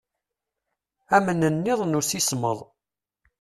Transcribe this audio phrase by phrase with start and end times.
[1.15, 2.59] Amnenniḍ n usismeḍ.